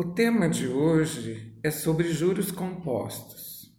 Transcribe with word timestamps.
O 0.00 0.04
tema 0.04 0.48
de 0.48 0.68
hoje 0.68 1.58
é 1.60 1.72
sobre 1.72 2.12
juros 2.12 2.52
compostos. 2.52 3.76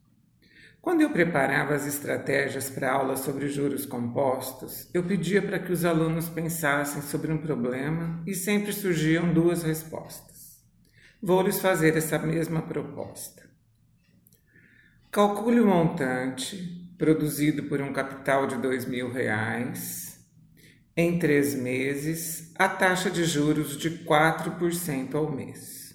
Quando 0.82 1.00
eu 1.00 1.12
preparava 1.12 1.74
as 1.74 1.88
estratégias 1.88 2.70
para 2.70 2.92
a 2.92 2.94
aula 2.96 3.16
sobre 3.16 3.48
juros 3.48 3.86
compostos, 3.86 4.90
eu 4.94 5.02
pedia 5.02 5.42
para 5.42 5.60
que 5.60 5.72
os 5.72 5.86
alunos 5.86 6.28
pensassem 6.28 7.02
sobre 7.02 7.32
um 7.32 7.38
problema 7.38 8.22
e 8.28 8.34
sempre 8.36 8.74
surgiam 8.74 9.34
duas 9.34 9.64
respostas. 9.64 10.62
Vou 11.24 11.42
lhes 11.42 11.62
fazer 11.62 11.96
essa 11.96 12.20
mesma 12.20 12.64
proposta. 12.64 13.50
Calcule 15.10 15.62
o 15.62 15.68
montante 15.68 16.94
produzido 16.98 17.64
por 17.64 17.80
um 17.80 17.94
capital 17.94 18.46
de 18.46 18.58
mil 18.90 19.10
reais 19.10 20.20
em 20.98 21.18
três 21.18 21.56
meses 21.56 22.52
a 22.56 22.68
taxa 22.68 23.10
de 23.10 23.24
juros 23.24 23.78
de 23.78 24.04
4% 24.04 25.16
ao 25.16 25.32
mês. 25.32 25.89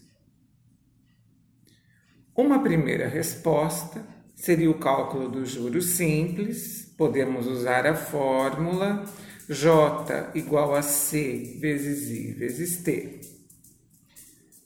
Uma 2.37 2.61
primeira 2.61 3.07
resposta 3.07 4.05
seria 4.35 4.69
o 4.69 4.79
cálculo 4.79 5.29
do 5.29 5.47
juros 5.47 5.91
simples. 5.91 6.93
Podemos 6.99 7.47
usar 7.47 7.87
a 7.87 7.95
fórmula 7.95 9.05
J 9.49 10.33
igual 10.35 10.75
a 10.75 10.83
C 10.83 11.57
vezes 11.61 12.11
I 12.11 12.33
vezes 12.33 12.79
T. 12.79 13.21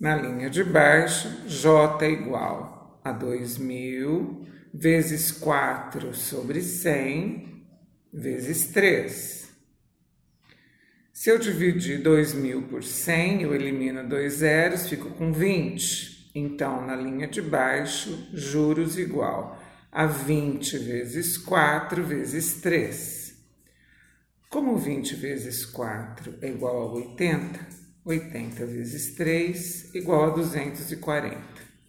Na 0.00 0.16
linha 0.16 0.48
de 0.48 0.64
baixo, 0.64 1.28
J 1.46 2.08
igual 2.08 3.02
a 3.04 3.12
2.000 3.12 4.46
vezes 4.72 5.30
4 5.30 6.14
sobre 6.14 6.62
100 6.62 7.66
vezes 8.10 8.68
3. 8.68 9.46
Se 11.12 11.28
eu 11.28 11.38
dividir 11.38 12.02
2.000 12.02 12.62
por 12.68 12.82
100, 12.82 13.42
eu 13.42 13.54
elimino 13.54 14.08
dois 14.08 14.34
zeros, 14.34 14.88
fico 14.88 15.10
com 15.10 15.32
20. 15.34 16.17
Então, 16.38 16.86
na 16.86 16.94
linha 16.94 17.26
de 17.26 17.42
baixo, 17.42 18.28
juros 18.32 18.96
igual 18.96 19.60
a 19.90 20.06
20 20.06 20.78
vezes 20.78 21.36
4 21.36 22.04
vezes 22.04 22.60
3. 22.60 23.34
Como 24.48 24.76
20 24.76 25.16
vezes 25.16 25.66
4 25.66 26.38
é 26.40 26.48
igual 26.48 26.82
a 26.82 26.92
80, 26.92 27.58
80 28.04 28.66
vezes 28.66 29.16
3 29.16 29.92
igual 29.96 30.26
a 30.26 30.30
240. 30.30 31.36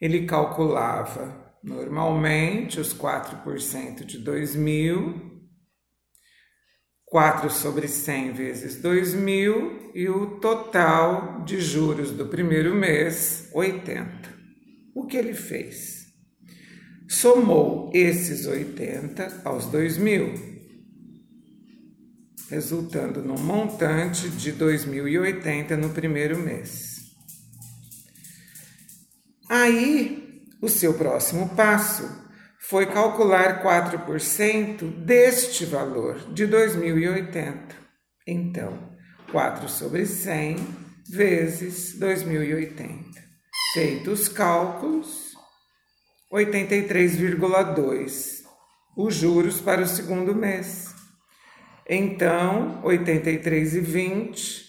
Ele 0.00 0.26
calculava 0.26 1.54
normalmente 1.62 2.80
os 2.80 2.92
4% 2.94 4.04
de 4.04 4.22
2.000, 4.22 5.32
4 7.06 7.50
sobre 7.50 7.88
100 7.88 8.32
vezes 8.32 8.82
2.000 8.82 9.90
e 9.94 10.08
o 10.08 10.38
total 10.40 11.42
de 11.44 11.60
juros 11.60 12.10
do 12.10 12.26
primeiro 12.26 12.74
mês, 12.74 13.50
80. 13.54 14.33
O 14.94 15.06
que 15.06 15.16
ele 15.16 15.34
fez? 15.34 16.04
Somou 17.08 17.90
esses 17.92 18.46
80 18.46 19.42
aos 19.44 19.66
2 19.66 19.98
mil, 19.98 20.34
resultando 22.48 23.22
num 23.22 23.38
montante 23.38 24.28
de 24.28 24.52
2.080 24.52 25.76
no 25.76 25.90
primeiro 25.90 26.38
mês. 26.38 26.94
Aí, 29.48 30.44
o 30.62 30.68
seu 30.68 30.94
próximo 30.94 31.54
passo 31.54 32.24
foi 32.60 32.86
calcular 32.86 33.62
4% 33.62 35.04
deste 35.04 35.66
valor 35.66 36.32
de 36.32 36.46
2.080. 36.46 37.74
Então, 38.26 38.96
4 39.30 39.68
sobre 39.68 40.06
100 40.06 40.56
vezes 41.10 41.98
2.080. 41.98 43.23
Feitos 43.74 44.20
os 44.20 44.28
cálculos, 44.28 45.34
83,2 46.32 48.44
os 48.96 49.16
juros 49.16 49.60
para 49.60 49.82
o 49.82 49.86
segundo 49.88 50.32
mês. 50.32 50.94
Então, 51.88 52.80
83,20 52.84 54.62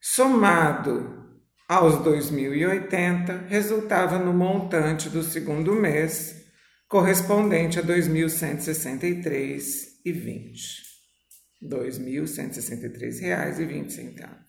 somado 0.00 1.42
aos 1.68 1.94
2.080 2.04 3.48
resultava 3.48 4.20
no 4.20 4.32
montante 4.32 5.10
do 5.10 5.24
segundo 5.24 5.74
mês, 5.74 6.46
correspondente 6.86 7.80
a 7.80 7.82
2.163,20. 7.82 9.92
R$ 10.04 10.12
2.163,20. 11.68 14.40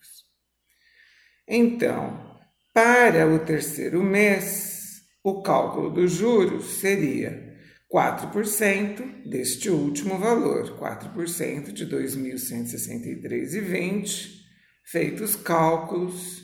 Então, 1.48 2.33
para 2.74 3.26
o 3.28 3.38
terceiro 3.38 4.02
mês, 4.02 5.02
o 5.22 5.40
cálculo 5.40 5.88
dos 5.90 6.10
juros 6.10 6.80
seria 6.80 7.54
4% 7.88 9.22
deste 9.24 9.70
último 9.70 10.18
valor, 10.18 10.76
4% 10.76 11.70
de 11.70 11.86
2.163,20. 11.86 14.42
Feitos 14.82 15.36
cálculos, 15.36 16.42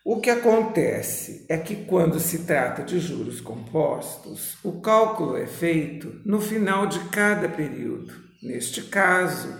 O 0.04 0.20
que 0.20 0.28
acontece 0.30 1.46
é 1.48 1.56
que 1.58 1.84
quando 1.84 2.18
se 2.18 2.44
trata 2.44 2.82
de 2.82 2.98
juros 2.98 3.40
compostos, 3.40 4.58
o 4.64 4.80
cálculo 4.80 5.36
é 5.36 5.46
feito 5.46 6.20
no 6.24 6.40
final 6.40 6.86
de 6.86 6.98
cada 7.10 7.48
período, 7.48 8.12
neste 8.42 8.82
caso, 8.82 9.54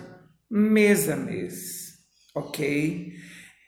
mês 0.49 1.09
a 1.09 1.15
mês, 1.15 1.93
ok? 2.35 3.13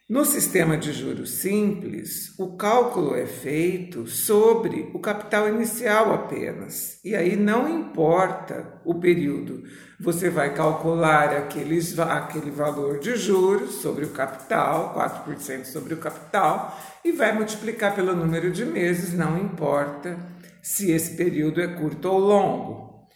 No 0.10 0.26
sistema 0.26 0.78
de 0.78 0.92
juros 0.92 1.36
simples, 1.36 2.38
o 2.38 2.58
cálculo 2.58 3.16
é 3.16 3.26
feito 3.26 4.06
sobre 4.06 4.92
o 4.94 5.00
capital 5.00 5.48
inicial 5.48 6.14
apenas. 6.14 7.00
E 7.06 7.16
aí 7.16 7.38
não 7.38 7.70
importa 7.70 8.82
o 8.84 8.96
período, 8.96 9.64
você 9.98 10.30
vai 10.30 10.54
calcular 10.54 11.30
aqueles, 11.30 11.98
aquele 11.98 12.52
valor 12.52 13.00
de 13.00 13.16
juros 13.16 13.76
sobre 13.76 14.04
o 14.04 14.10
capital, 14.10 14.94
4% 14.94 15.64
sobre 15.64 15.94
o 15.94 15.98
capital, 15.98 16.78
e 17.06 17.14
vai 17.14 17.32
multiplicar 17.32 17.96
pelo 17.96 18.14
número 18.14 18.52
de 18.52 18.66
meses, 18.66 19.14
não 19.14 19.40
importa 19.40 20.20
se 20.62 20.92
esse 20.92 21.16
período 21.16 21.62
é 21.62 21.68
curto 21.68 22.10
ou 22.10 22.20
longo. 22.20 23.08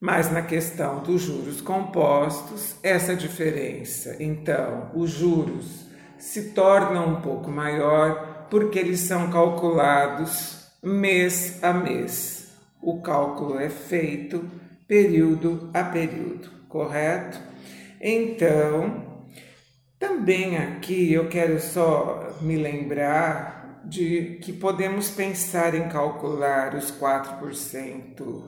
Mas 0.00 0.30
na 0.30 0.42
questão 0.42 1.02
dos 1.02 1.22
juros 1.22 1.60
compostos, 1.60 2.76
essa 2.80 3.16
diferença, 3.16 4.16
então, 4.20 4.92
os 4.94 5.10
juros 5.10 5.90
se 6.22 6.50
torna 6.50 7.00
um 7.00 7.20
pouco 7.20 7.50
maior 7.50 8.46
porque 8.48 8.78
eles 8.78 9.00
são 9.00 9.28
calculados 9.28 10.68
mês 10.80 11.58
a 11.64 11.72
mês. 11.72 12.52
o 12.80 13.00
cálculo 13.02 13.58
é 13.58 13.68
feito 13.68 14.48
período 14.86 15.68
a 15.74 15.82
período, 15.82 16.48
correto? 16.68 17.40
Então, 18.00 19.26
também 19.98 20.56
aqui 20.56 21.12
eu 21.12 21.28
quero 21.28 21.60
só 21.60 22.36
me 22.40 22.56
lembrar 22.56 23.82
de 23.84 24.38
que 24.42 24.52
podemos 24.52 25.10
pensar 25.10 25.74
em 25.74 25.88
calcular 25.88 26.76
os 26.76 26.92
4% 26.92 28.44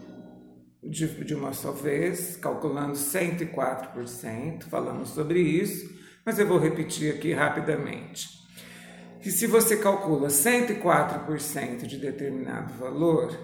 de, 0.82 1.24
de 1.24 1.34
uma 1.34 1.52
só 1.52 1.72
vez, 1.72 2.36
calculando 2.36 2.92
104%, 2.92 4.64
falamos 4.64 5.10
sobre 5.10 5.40
isso, 5.40 5.93
mas 6.24 6.38
eu 6.38 6.46
vou 6.46 6.58
repetir 6.58 7.14
aqui 7.14 7.32
rapidamente. 7.32 8.28
Que 9.20 9.30
se 9.30 9.46
você 9.46 9.76
calcula 9.76 10.28
104% 10.28 11.86
de 11.86 11.98
determinado 11.98 12.74
valor, 12.74 13.36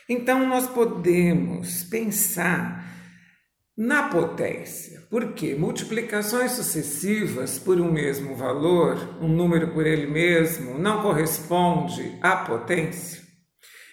Então, 0.08 0.46
nós 0.46 0.66
podemos 0.66 1.84
pensar 1.84 2.92
na 3.76 4.08
potência, 4.08 5.02
porque 5.08 5.54
multiplicações 5.54 6.52
sucessivas 6.52 7.58
por 7.58 7.80
um 7.80 7.90
mesmo 7.90 8.34
valor, 8.34 9.16
um 9.20 9.28
número 9.28 9.72
por 9.72 9.86
ele 9.86 10.06
mesmo, 10.06 10.78
não 10.78 11.02
corresponde 11.02 12.18
à 12.20 12.36
potência. 12.36 13.22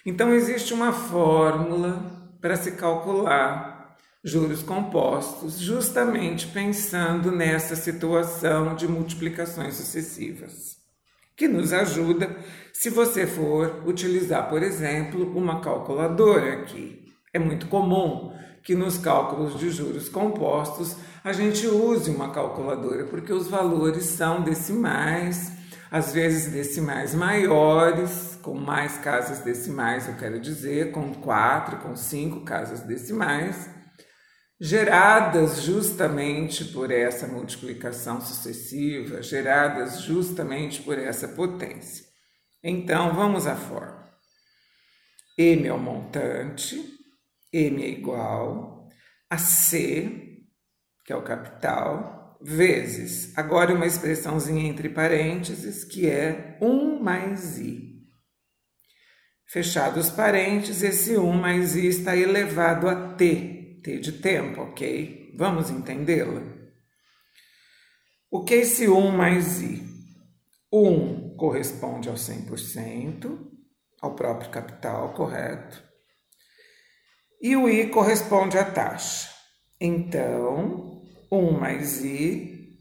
Então, 0.04 0.34
existe 0.34 0.74
uma 0.74 0.92
fórmula 0.92 2.34
para 2.40 2.56
se 2.56 2.72
calcular 2.72 3.96
juros 4.22 4.62
compostos, 4.62 5.58
justamente 5.58 6.46
pensando 6.46 7.32
nessa 7.32 7.74
situação 7.74 8.74
de 8.74 8.86
multiplicações 8.86 9.74
sucessivas 9.74 10.80
que 11.40 11.48
nos 11.48 11.72
ajuda 11.72 12.36
se 12.70 12.90
você 12.90 13.26
for 13.26 13.82
utilizar, 13.86 14.50
por 14.50 14.62
exemplo, 14.62 15.34
uma 15.34 15.62
calculadora 15.62 16.52
aqui. 16.52 17.09
É 17.32 17.38
muito 17.38 17.66
comum 17.68 18.32
que 18.62 18.74
nos 18.74 18.98
cálculos 18.98 19.58
de 19.58 19.70
juros 19.70 20.08
compostos 20.08 20.96
a 21.24 21.32
gente 21.32 21.66
use 21.66 22.10
uma 22.10 22.32
calculadora, 22.32 23.04
porque 23.06 23.32
os 23.32 23.48
valores 23.48 24.04
são 24.04 24.42
decimais, 24.42 25.52
às 25.90 26.12
vezes 26.12 26.52
decimais 26.52 27.14
maiores, 27.14 28.38
com 28.42 28.54
mais 28.54 28.98
casas 28.98 29.40
decimais, 29.40 30.08
eu 30.08 30.16
quero 30.16 30.40
dizer, 30.40 30.92
com 30.92 31.14
quatro, 31.14 31.78
com 31.78 31.94
cinco 31.96 32.44
casas 32.44 32.80
decimais 32.80 33.80
geradas 34.60 35.62
justamente 35.62 36.66
por 36.66 36.90
essa 36.90 37.26
multiplicação 37.26 38.20
sucessiva, 38.20 39.22
geradas 39.22 40.02
justamente 40.02 40.82
por 40.82 40.98
essa 40.98 41.26
potência. 41.28 42.04
Então, 42.62 43.14
vamos 43.14 43.46
à 43.46 43.56
forma. 43.56 44.10
M 45.38 45.66
é 45.66 45.72
o 45.72 45.78
montante, 45.78 46.76
M 47.52 47.82
é 47.82 47.88
igual 47.88 48.88
a 49.28 49.38
C, 49.38 50.44
que 51.04 51.12
é 51.12 51.16
o 51.16 51.22
capital, 51.22 52.38
vezes, 52.40 53.36
agora 53.36 53.74
uma 53.74 53.86
expressãozinha 53.86 54.68
entre 54.68 54.88
parênteses, 54.88 55.84
que 55.84 56.08
é 56.08 56.56
1 56.60 57.02
mais 57.02 57.58
I. 57.58 57.90
Fechados 59.46 60.10
parênteses, 60.10 60.82
esse 60.82 61.18
1 61.18 61.32
mais 61.32 61.76
I 61.76 61.86
está 61.86 62.16
elevado 62.16 62.88
a 62.88 63.14
T, 63.14 63.80
T 63.82 63.98
de 63.98 64.12
tempo, 64.12 64.62
ok? 64.62 65.34
Vamos 65.36 65.70
entendê-la? 65.70 66.42
O 68.30 68.44
que 68.44 68.54
é 68.54 68.58
esse 68.58 68.88
1 68.88 69.10
mais 69.10 69.60
I? 69.60 69.82
1 70.72 71.36
corresponde 71.36 72.08
ao 72.08 72.14
100%, 72.14 73.38
ao 74.00 74.14
próprio 74.14 74.50
capital, 74.50 75.12
correto? 75.14 75.89
E 77.40 77.56
o 77.56 77.68
I 77.68 77.88
corresponde 77.88 78.58
à 78.58 78.64
taxa. 78.64 79.30
Então, 79.80 81.02
1 81.32 81.52
mais 81.52 82.04
I 82.04 82.78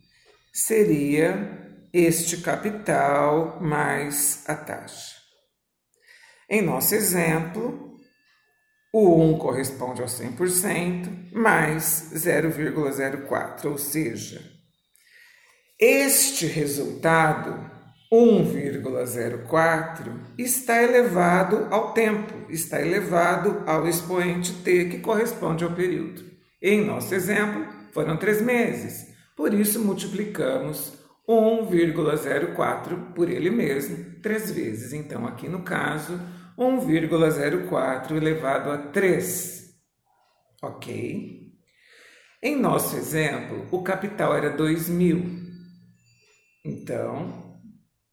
seria 0.54 1.88
este 1.94 2.38
capital 2.42 3.60
mais 3.62 4.44
a 4.48 4.56
taxa. 4.56 5.16
Em 6.50 6.62
nosso 6.62 6.94
exemplo, 6.94 7.98
o 8.92 9.22
1 9.22 9.38
corresponde 9.38 10.02
ao 10.02 10.08
100%, 10.08 11.32
mais 11.32 12.12
0,04, 12.16 13.66
ou 13.66 13.78
seja, 13.78 14.42
este 15.80 16.46
resultado, 16.48 17.79
1,04, 18.12 20.20
está 20.38 20.82
elevado 20.82 21.68
ao 21.70 21.94
tempo, 21.94 22.34
está 22.50 22.82
elevado 22.82 23.62
ao 23.68 23.88
expoente 23.88 24.52
t, 24.64 24.86
que 24.86 24.98
corresponde 25.00 25.64
ao 25.64 25.74
período. 25.74 26.24
Em 26.60 26.84
nosso 26.84 27.14
exemplo, 27.14 27.68
foram 27.94 28.18
três 28.18 28.42
meses, 28.42 29.14
por 29.36 29.54
isso 29.54 29.80
multiplicamos 29.80 30.98
1,04 31.28 33.14
por 33.14 33.30
ele 33.30 33.52
mesmo, 33.52 34.20
três 34.22 34.50
vezes. 34.50 34.92
Então, 34.92 35.28
aqui 35.28 35.48
no 35.48 35.62
caso, 35.62 36.20
1,04 36.58 38.18
elevado 38.18 38.72
a 38.72 38.78
3. 38.78 39.70
Ok? 40.64 41.48
Em 42.42 42.56
nosso 42.56 42.98
exemplo, 42.98 43.68
o 43.70 43.84
capital 43.84 44.36
era 44.36 44.50
2 44.50 44.90
mil. 44.90 45.38
Então, 46.66 47.49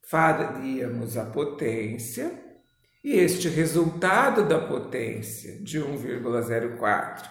faríamos 0.09 1.17
a 1.17 1.25
potência 1.25 2.31
e 3.03 3.13
este 3.13 3.49
resultado 3.49 4.47
da 4.47 4.59
potência 4.59 5.61
de 5.61 5.79
1,04 5.79 7.23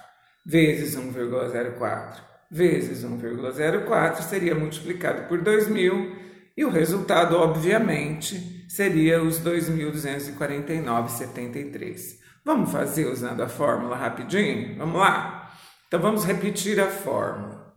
vezes 0.44 0.96
1,04 0.96 2.20
vezes 2.50 3.04
1,04 3.04 4.22
seria 4.22 4.54
multiplicado 4.54 5.28
por 5.28 5.42
2.000 5.42 6.26
e 6.56 6.64
o 6.64 6.70
resultado, 6.70 7.36
obviamente, 7.36 8.64
seria 8.66 9.22
os 9.22 9.38
2.249,73. 9.40 12.16
Vamos 12.42 12.72
fazer 12.72 13.04
usando 13.06 13.42
a 13.42 13.48
fórmula 13.48 13.94
rapidinho? 13.94 14.78
Vamos 14.78 14.98
lá? 14.98 15.52
Então 15.86 16.00
vamos 16.00 16.24
repetir 16.24 16.80
a 16.80 16.86
fórmula. 16.86 17.74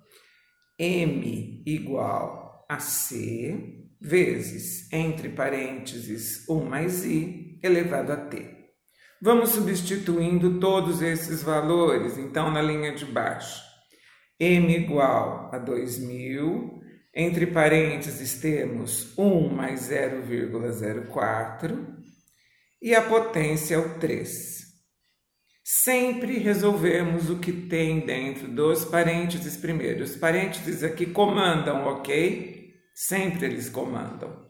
M 0.78 1.62
igual 1.66 2.39
a 2.70 2.80
C 2.80 3.88
vezes, 4.00 4.88
entre 4.94 5.30
parênteses, 5.30 6.48
1 6.48 6.66
mais 6.66 7.04
I 7.04 7.60
elevado 7.64 8.12
a 8.12 8.18
T. 8.18 8.60
Vamos 9.20 9.50
substituindo 9.50 10.60
todos 10.60 11.02
esses 11.02 11.42
valores, 11.42 12.16
então, 12.18 12.52
na 12.52 12.62
linha 12.62 12.94
de 12.94 13.06
baixo. 13.06 13.60
M 14.40 14.72
igual 14.74 15.50
a 15.52 15.60
2.000, 15.60 16.80
entre 17.14 17.48
parênteses 17.48 18.40
temos 18.40 19.18
1 19.18 19.50
mais 19.50 19.90
0,04 19.90 21.98
e 22.82 22.96
a 22.96 23.02
potência 23.02 23.76
é 23.76 23.80
o 23.80 24.00
3. 24.00 24.60
Sempre 25.64 26.38
resolvemos 26.38 27.30
o 27.30 27.40
que 27.40 27.52
tem 27.52 28.06
dentro 28.06 28.48
dos 28.48 28.86
parênteses 28.86 29.58
primeiro. 29.58 30.04
Os 30.04 30.16
parênteses 30.16 30.84
aqui 30.84 31.08
comandam, 31.08 31.86
ok? 31.86 32.59
Sempre 33.02 33.46
eles 33.46 33.70
comandam. 33.70 34.46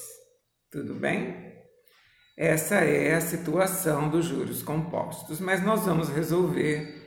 Tudo 0.69 0.93
bem? 0.95 1.45
Essa 2.37 2.75
é 2.75 3.15
a 3.15 3.21
situação 3.21 4.09
dos 4.09 4.25
juros 4.25 4.61
compostos, 4.61 5.39
mas 5.39 5.63
nós 5.63 5.85
vamos 5.85 6.09
resolver 6.09 7.05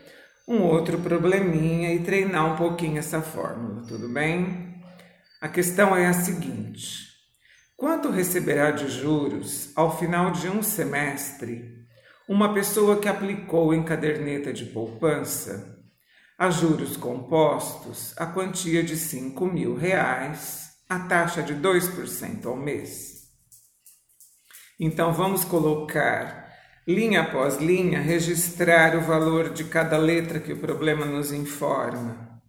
um 0.49 0.63
outro 0.63 0.99
probleminha 1.01 1.93
e 1.93 2.03
treinar 2.03 2.55
um 2.55 2.57
pouquinho 2.57 2.99
essa 2.99 3.21
fórmula, 3.21 3.87
tudo 3.87 4.09
bem? 4.09 4.81
A 5.43 5.49
questão 5.49 5.95
é 5.95 6.07
a 6.07 6.15
seguinte: 6.15 7.08
quanto 7.79 8.11
receberá 8.11 8.73
de 8.73 8.89
juros 8.89 9.71
ao 9.77 9.97
final 9.97 10.33
de 10.33 10.49
um 10.49 10.65
semestre 10.65 11.87
uma 12.29 12.53
pessoa 12.53 12.99
que 12.99 13.09
aplicou 13.09 13.73
em 13.73 13.85
caderneta 13.85 14.53
de 14.53 14.65
poupança 14.67 15.79
a 16.37 16.51
juros 16.51 16.97
compostos 16.97 18.15
a 18.19 18.27
quantia 18.27 18.83
de 18.83 18.97
5 18.97 19.47
mil 19.47 19.77
reais, 19.77 20.71
a 20.89 20.99
taxa 20.99 21.41
de 21.41 21.55
2% 21.55 22.47
ao 22.47 22.57
mês? 22.57 23.29
Então 24.81 25.13
vamos 25.13 25.45
colocar 25.45 26.53
linha 26.87 27.23
após 27.23 27.59
linha, 27.59 28.01
registrar 28.01 28.97
o 28.97 29.03
valor 29.03 29.51
de 29.51 29.63
cada 29.63 29.97
letra 29.97 30.41
que 30.41 30.53
o 30.53 30.59
problema 30.59 31.07
nos 31.07 31.33
informa. 31.33 32.43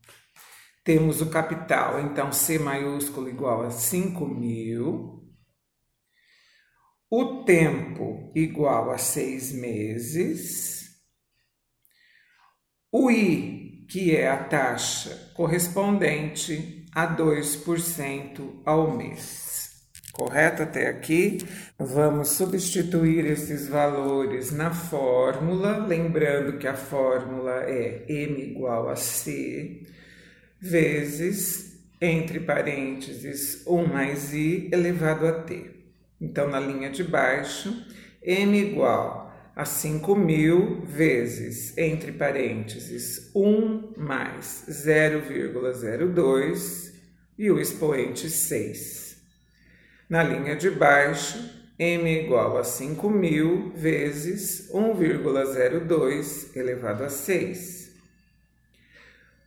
Temos 0.83 1.21
o 1.21 1.29
capital, 1.29 1.99
então 1.99 2.31
C 2.31 2.57
maiúsculo 2.57 3.29
igual 3.29 3.61
a 3.61 3.69
5 3.69 4.25
mil. 4.25 5.18
O 7.11 7.43
tempo 7.43 8.31
igual 8.35 8.91
a 8.91 8.97
seis 8.99 9.51
meses. 9.51 10.89
O 12.91 13.09
I, 13.09 13.87
que 13.89 14.15
é 14.15 14.29
a 14.29 14.43
taxa 14.43 15.31
correspondente 15.33 16.85
a 16.93 17.07
2% 17.15 18.61
ao 18.63 18.95
mês. 18.95 19.89
Correto 20.13 20.61
até 20.61 20.87
aqui? 20.87 21.39
Vamos 21.79 22.29
substituir 22.29 23.25
esses 23.25 23.67
valores 23.67 24.51
na 24.51 24.71
fórmula, 24.71 25.77
lembrando 25.77 26.59
que 26.59 26.67
a 26.67 26.75
fórmula 26.75 27.63
é 27.63 28.05
m 28.07 28.51
igual 28.51 28.87
a 28.87 28.95
c 28.95 29.81
vezes, 30.61 31.79
entre 31.99 32.39
parênteses, 32.39 33.65
1 33.65 33.87
mais 33.87 34.33
i 34.33 34.69
elevado 34.71 35.25
a 35.25 35.41
t. 35.41 35.78
Então, 36.21 36.49
na 36.49 36.59
linha 36.59 36.89
de 36.89 37.01
baixo, 37.03 37.85
m 38.21 38.59
igual 38.59 39.33
a 39.55 39.63
5.000 39.63 40.85
vezes, 40.85 41.77
entre 41.77 42.11
parênteses, 42.11 43.31
1 43.35 43.93
mais 43.97 44.65
0,02 44.69 46.93
e 47.37 47.51
o 47.51 47.59
expoente 47.59 48.29
6. 48.29 49.17
Na 50.09 50.23
linha 50.23 50.55
de 50.55 50.69
baixo, 50.69 51.37
m 51.77 52.25
igual 52.25 52.57
a 52.57 52.61
5.000 52.61 53.73
vezes 53.73 54.69
1,02 54.73 56.55
elevado 56.55 57.03
a 57.03 57.09
6. 57.09 57.78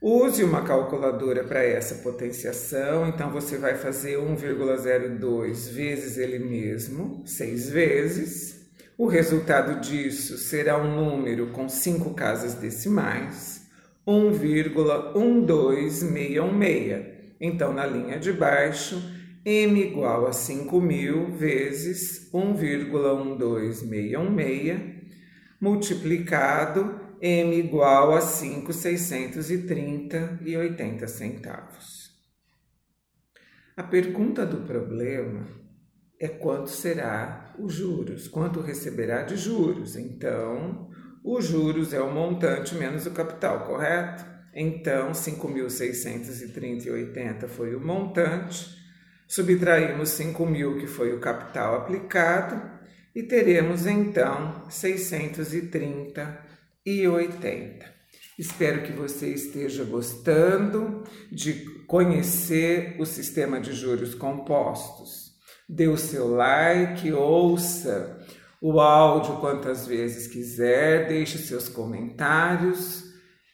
Use 0.05 0.43
uma 0.43 0.63
calculadora 0.63 1.45
para 1.45 1.63
essa 1.63 2.03
potenciação, 2.03 3.07
então 3.07 3.31
você 3.31 3.57
vai 3.57 3.77
fazer 3.77 4.19
1,02 4.19 5.71
vezes 5.71 6.19
ele 6.19 6.41
mesmo, 6.41 7.23
6 7.25 7.71
vezes. 7.71 8.69
O 8.99 9.07
resultado 9.07 9.81
disso 9.81 10.37
será 10.39 10.77
um 10.77 10.93
número 10.93 11.53
com 11.53 11.69
5 11.69 12.15
casas 12.15 12.55
decimais, 12.55 13.63
1,12616. 14.05 17.05
Então, 17.41 17.73
na 17.73 17.87
linha 17.87 18.19
de 18.19 18.33
baixo, 18.33 19.01
m 19.45 19.81
igual 19.81 20.27
a 20.27 20.31
5.000 20.31 21.37
vezes 21.37 22.29
1,12616 22.33 24.81
multiplicado 25.61 27.02
m 27.23 27.57
igual 27.57 28.17
a 28.17 28.21
5.630,80 28.21 31.07
centavos. 31.07 32.11
A 33.77 33.85
pergunta 33.85 34.45
do 34.45 34.67
problema 34.67 35.47
é 36.21 36.27
quanto 36.29 36.69
será 36.69 37.55
os 37.59 37.73
juros, 37.73 38.27
quanto 38.27 38.61
receberá 38.61 39.23
de 39.23 39.37
juros. 39.37 39.95
Então, 39.97 40.91
os 41.25 41.47
juros 41.47 41.93
é 41.93 42.01
o 42.01 42.13
montante 42.13 42.75
menos 42.75 43.07
o 43.07 43.13
capital, 43.13 43.67
correto? 43.67 44.25
Então, 44.53 45.13
5.630,80 45.13 47.47
foi 47.47 47.77
o 47.77 47.81
montante 47.81 48.83
Subtraímos 49.33 50.11
5 50.11 50.45
mil, 50.45 50.77
que 50.77 50.87
foi 50.87 51.15
o 51.15 51.19
capital 51.19 51.77
aplicado, 51.77 52.61
e 53.15 53.23
teremos 53.23 53.87
então 53.87 54.67
630 54.69 56.52
e 56.85 57.07
80. 57.07 57.93
Espero 58.39 58.83
que 58.83 58.93
você 58.93 59.29
esteja 59.29 59.85
gostando 59.85 61.05
de 61.31 61.85
conhecer 61.87 62.97
o 62.99 63.05
sistema 63.05 63.61
de 63.61 63.73
juros 63.73 64.15
compostos. 64.15 65.33
Dê 65.69 65.87
o 65.87 65.97
seu 65.97 66.29
like, 66.35 67.13
ouça 67.13 68.19
o 68.61 68.81
áudio 68.81 69.37
quantas 69.41 69.87
vezes 69.87 70.29
quiser, 70.29 71.09
deixe 71.09 71.39
seus 71.39 71.69
comentários. 71.69 73.05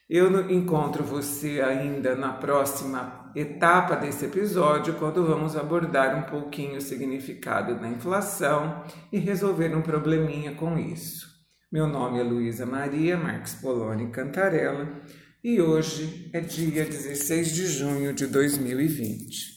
Eu 0.09 0.51
encontro 0.51 1.03
você 1.03 1.61
ainda 1.61 2.15
na 2.15 2.33
próxima 2.33 3.31
etapa 3.35 3.95
desse 3.97 4.27
episódio, 4.27 4.95
quando 4.95 5.27
vamos 5.27 5.57
abordar 5.57 6.19
um 6.19 6.23
pouquinho 6.31 6.77
o 6.77 6.81
significado 6.81 7.79
da 7.79 7.89
inflação 7.89 8.85
e 9.13 9.19
resolver 9.19 9.75
um 9.75 9.83
probleminha 9.83 10.55
com 10.55 10.79
isso. 10.79 11.38
Meu 11.71 11.87
nome 11.87 12.19
é 12.19 12.23
Luísa 12.23 12.65
Maria 12.65 13.15
Marques 13.19 13.53
Poloni 13.57 14.11
Cantarella 14.11 15.03
e 15.45 15.61
hoje 15.61 16.31
é 16.33 16.41
dia 16.41 16.87
16 16.87 17.53
de 17.53 17.67
junho 17.67 18.15
de 18.15 18.27
2020. 18.27 19.49